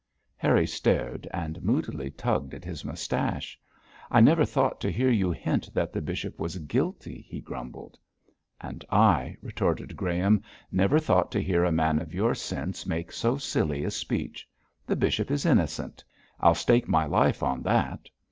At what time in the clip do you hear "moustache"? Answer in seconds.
2.83-3.59